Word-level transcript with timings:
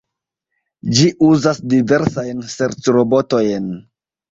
Ĝi 0.99 1.09
uzas 1.27 1.61
diversajn 1.75 2.43
serĉrobotojn. 2.57 3.73